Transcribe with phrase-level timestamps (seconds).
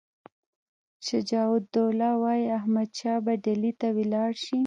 [1.07, 4.59] شجاع الدوله وایي احمدشاه به ډهلي ته ولاړ شي.